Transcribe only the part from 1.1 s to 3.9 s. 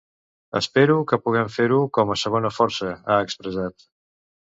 que puguem fer-ho com a segona força, ha expressat.